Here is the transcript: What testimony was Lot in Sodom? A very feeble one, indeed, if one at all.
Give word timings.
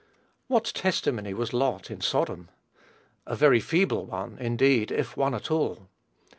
What 0.47 0.63
testimony 0.63 1.31
was 1.35 1.53
Lot 1.53 1.91
in 1.91 2.01
Sodom? 2.01 2.49
A 3.27 3.35
very 3.35 3.59
feeble 3.59 4.05
one, 4.07 4.35
indeed, 4.39 4.91
if 4.91 5.15
one 5.15 5.35
at 5.35 5.51
all. 5.51 5.89